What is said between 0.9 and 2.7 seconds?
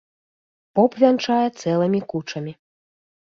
вянчае цэлымі кучамі.